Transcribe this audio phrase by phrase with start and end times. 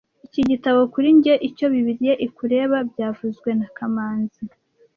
[0.27, 4.41] Iki gitabo kuri njye icyo Bibiliya ikureba byavuzwe na kamanzi